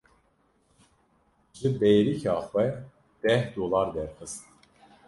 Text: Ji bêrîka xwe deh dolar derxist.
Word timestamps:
Ji 1.57 1.67
bêrîka 1.79 2.33
xwe 2.49 2.65
deh 3.21 3.43
dolar 3.53 3.87
derxist. 3.95 4.41